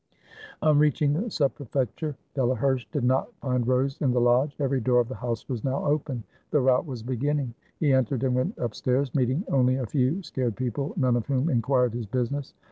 [0.63, 4.55] On reaching the Sub Prefecture, Delaherche did not find Rose in the lodge.
[4.59, 7.53] Every door of the house was now open; the rout was beginning.
[7.79, 11.93] He entered and went upstairs, meeting only a few scared people, none of whom inquired
[11.93, 12.55] his business.